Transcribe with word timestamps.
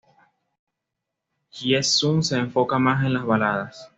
Hye 1.55 1.83
Sung 1.83 2.23
se 2.23 2.35
enfoca 2.35 2.79
más 2.79 3.05
en 3.05 3.13
las 3.13 3.23
baladas. 3.23 3.87